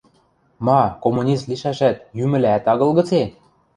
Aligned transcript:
–Ма, 0.65 0.81
коммунист 1.03 1.45
лишӓшӓт, 1.49 1.97
йӱмӹлӓӓт 2.17 2.65
агыл 2.71 2.91
гыце? 2.97 3.21